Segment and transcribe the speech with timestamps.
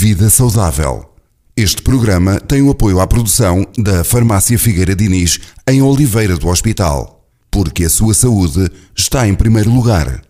[0.00, 1.06] Vida Saudável.
[1.56, 7.26] Este programa tem o apoio à produção da Farmácia Figueira Diniz em Oliveira do Hospital,
[7.50, 10.22] porque a sua saúde está em primeiro lugar.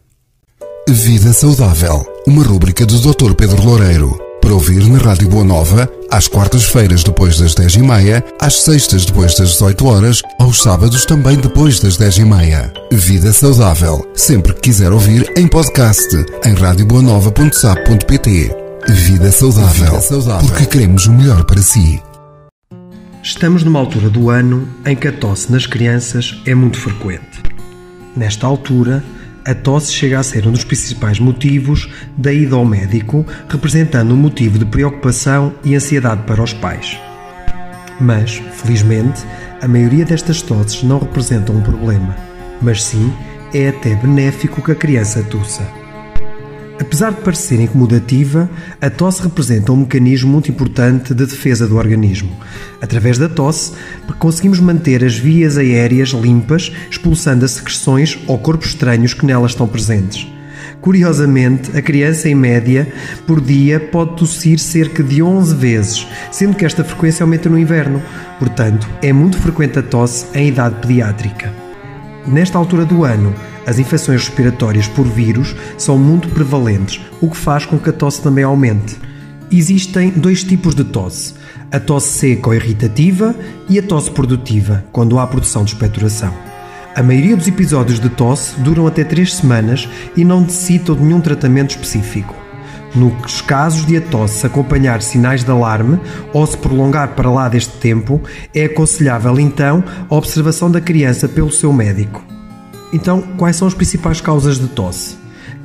[0.88, 3.34] Vida Saudável, uma rúbrica do Dr.
[3.34, 4.18] Pedro Loureiro.
[4.40, 9.50] Para ouvir na Rádio Boa Nova, às quartas-feiras depois das 10h30, às sextas depois das
[9.50, 12.72] 18 horas, aos sábados também depois das 10h30.
[12.90, 16.08] Vida Saudável, sempre que quiser ouvir em podcast,
[16.46, 18.67] em radioboanova.sap.pt.
[18.90, 22.02] Vida saudável, Vida saudável, porque queremos o melhor para si.
[23.22, 27.42] Estamos numa altura do ano em que a tosse nas crianças é muito frequente.
[28.16, 29.04] Nesta altura,
[29.44, 31.86] a tosse chega a ser um dos principais motivos
[32.16, 36.98] da ida ao médico, representando um motivo de preocupação e ansiedade para os pais.
[38.00, 39.22] Mas, felizmente,
[39.60, 42.16] a maioria destas tosses não representam um problema,
[42.62, 43.12] mas sim
[43.52, 45.77] é até benéfico que a criança tussa.
[46.98, 52.28] Apesar de parecer incomodativa, a tosse representa um mecanismo muito importante de defesa do organismo.
[52.82, 53.70] Através da tosse,
[54.18, 59.68] conseguimos manter as vias aéreas limpas, expulsando as secreções ou corpos estranhos que nelas estão
[59.68, 60.26] presentes.
[60.80, 62.92] Curiosamente, a criança, em média,
[63.28, 68.02] por dia pode tossir cerca de 11 vezes, sendo que esta frequência aumenta no inverno.
[68.40, 71.54] Portanto, é muito frequente a tosse em idade pediátrica.
[72.26, 73.32] Nesta altura do ano,
[73.68, 78.22] as infecções respiratórias por vírus são muito prevalentes, o que faz com que a tosse
[78.22, 78.96] também aumente.
[79.52, 81.34] Existem dois tipos de tosse:
[81.70, 83.34] a tosse seca ou irritativa
[83.68, 86.32] e a tosse produtiva, quando há produção de expectoração.
[86.96, 91.20] A maioria dos episódios de tosse duram até 3 semanas e não necessitam de nenhum
[91.20, 92.34] tratamento específico.
[92.94, 96.00] Nos casos de a tosse acompanhar sinais de alarme
[96.32, 98.18] ou se prolongar para lá deste tempo,
[98.54, 102.27] é aconselhável então a observação da criança pelo seu médico.
[102.92, 105.16] Então, quais são as principais causas de tosse?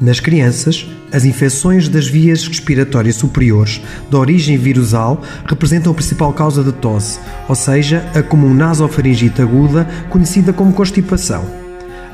[0.01, 6.63] Nas crianças, as infecções das vias respiratórias superiores de origem virusal representam a principal causa
[6.63, 11.45] de tosse, ou seja, a comum nasofaringite aguda, conhecida como constipação.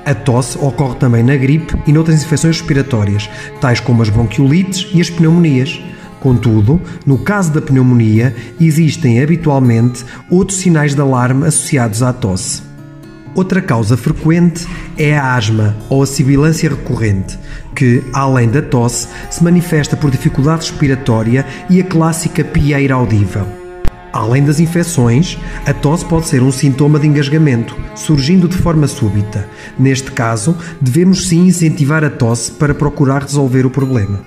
[0.05, 3.29] A tosse ocorre também na gripe e noutras infecções respiratórias,
[3.59, 5.81] tais como as bronquiolites e as pneumonias.
[6.19, 12.68] Contudo, no caso da pneumonia, existem habitualmente outros sinais de alarme associados à tosse.
[13.39, 14.67] Outra causa frequente
[14.97, 17.39] é a asma ou a sibilância recorrente,
[17.73, 23.47] que, além da tosse, se manifesta por dificuldade respiratória e a clássica pieira audível.
[24.11, 29.47] Além das infecções, a tosse pode ser um sintoma de engasgamento, surgindo de forma súbita.
[29.79, 34.19] Neste caso, devemos sim incentivar a tosse para procurar resolver o problema.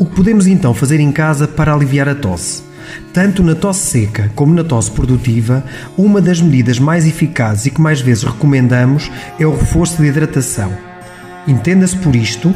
[0.00, 2.67] O que podemos então fazer em casa para aliviar a tosse?
[3.12, 5.64] Tanto na tosse seca como na tosse produtiva,
[5.96, 10.72] uma das medidas mais eficazes e que mais vezes recomendamos é o reforço de hidratação.
[11.46, 12.54] Entenda-se por isto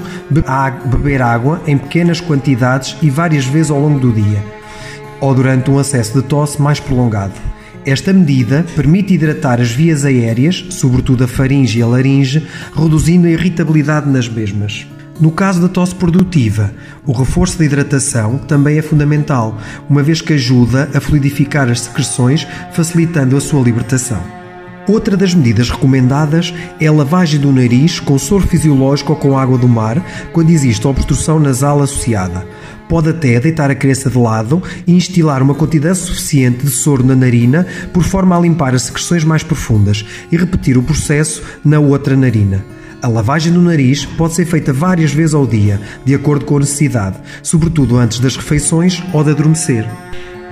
[0.84, 4.44] beber água em pequenas quantidades e várias vezes ao longo do dia,
[5.20, 7.32] ou durante um acesso de tosse mais prolongado.
[7.84, 13.30] Esta medida permite hidratar as vias aéreas, sobretudo a faringe e a laringe, reduzindo a
[13.30, 14.86] irritabilidade nas mesmas.
[15.20, 16.72] No caso da tosse produtiva,
[17.06, 19.58] o reforço da hidratação também é fundamental,
[19.88, 24.20] uma vez que ajuda a fluidificar as secreções, facilitando a sua libertação.
[24.88, 29.56] Outra das medidas recomendadas é a lavagem do nariz com soro fisiológico ou com água
[29.56, 32.44] do mar, quando existe obstrução nasal associada.
[32.88, 37.14] Pode até deitar a criança de lado e instilar uma quantidade suficiente de soro na
[37.14, 42.16] narina, por forma a limpar as secreções mais profundas, e repetir o processo na outra
[42.16, 42.64] narina.
[43.02, 46.60] A lavagem do nariz pode ser feita várias vezes ao dia, de acordo com a
[46.60, 49.84] necessidade, sobretudo antes das refeições ou de adormecer.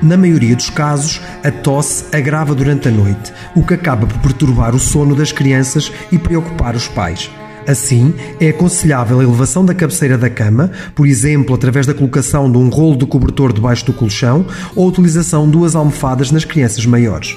[0.03, 4.75] Na maioria dos casos, a tosse agrava durante a noite, o que acaba por perturbar
[4.75, 7.31] o sono das crianças e preocupar os pais.
[7.69, 12.59] Assim, é aconselhável a elevação da cabeceira da cama, por exemplo, através da colocação de
[12.59, 14.45] um rolo de cobertor debaixo do colchão
[14.75, 17.37] ou a utilização de duas almofadas nas crianças maiores.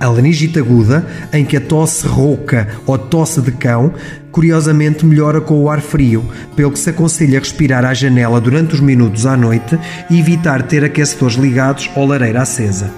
[0.00, 3.92] A laringite aguda, em que a tosse rouca ou tosse de cão,
[4.30, 8.80] curiosamente melhora com o ar frio, pelo que se aconselha respirar à janela durante os
[8.80, 9.78] minutos à noite
[10.08, 12.90] e evitar ter aquecedores ligados ou lareira acesa.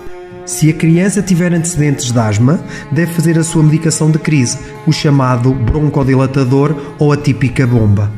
[0.44, 2.60] Se a criança tiver antecedentes de asma,
[2.90, 8.10] deve fazer a sua medicação de crise, o chamado broncodilatador ou a típica bomba.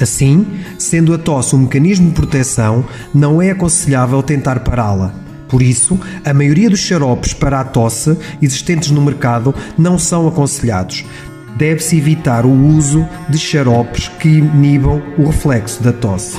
[0.00, 0.46] Assim,
[0.78, 5.21] sendo a tosse um mecanismo de proteção, não é aconselhável tentar pará-la.
[5.52, 11.04] Por isso, a maioria dos xaropes para a tosse existentes no mercado não são aconselhados.
[11.58, 16.38] Deve-se evitar o uso de xaropes que inibam o reflexo da tosse.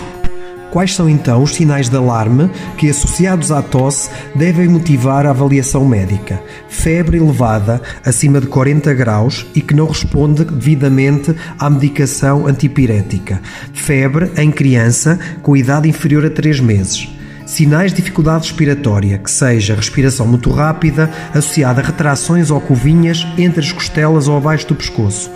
[0.71, 5.85] Quais são então os sinais de alarme que, associados à tosse, devem motivar a avaliação
[5.85, 6.41] médica?
[6.67, 13.39] Febre elevada, acima de 40 graus e que não responde devidamente à medicação antipirética.
[13.75, 17.12] Febre em criança com idade inferior a 3 meses
[17.53, 23.59] Sinais de dificuldade respiratória, que seja respiração muito rápida, associada a retrações ou covinhas entre
[23.59, 25.29] as costelas ou abaixo do pescoço.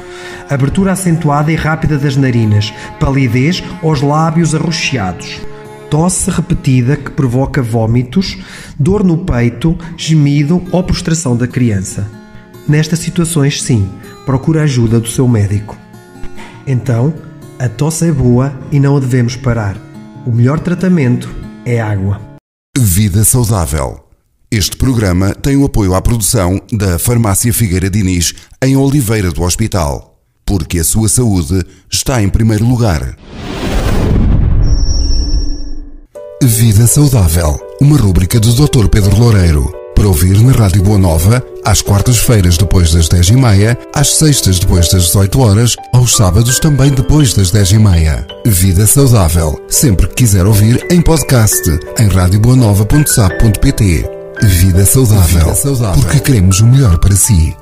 [0.49, 5.39] Abertura acentuada e rápida das narinas, palidez ou os lábios arroxeados.
[5.91, 8.35] Tosse repetida que provoca vômitos,
[8.79, 12.09] dor no peito, gemido ou prostração da criança.
[12.67, 13.87] Nestas situações, sim,
[14.25, 15.77] procure a ajuda do seu médico.
[16.65, 17.13] Então,
[17.59, 19.77] a tosse é boa e não a devemos parar.
[20.25, 22.21] O melhor tratamento é água.
[22.77, 24.05] Vida Saudável.
[24.49, 28.33] Este programa tem o apoio à produção da Farmácia Figueira Diniz
[28.63, 30.17] em Oliveira do Hospital.
[30.45, 31.61] Porque a sua saúde
[31.91, 33.17] está em primeiro lugar.
[36.41, 37.59] Vida Saudável.
[37.81, 38.87] Uma rúbrica do Dr.
[38.87, 39.69] Pedro Loureiro.
[39.93, 45.07] Para ouvir na Rádio Boa Nova, às quartas-feiras depois das 10h30, às sextas depois das
[45.07, 48.25] 18 horas, aos sábados também depois das 10h30.
[48.45, 49.61] Vida Saudável.
[49.67, 51.61] Sempre que quiser ouvir em podcast,
[51.99, 54.09] em radioboanova.sap.pt.
[54.43, 56.01] Vida saudável, Vida saudável.
[56.01, 57.57] Porque queremos o melhor para si.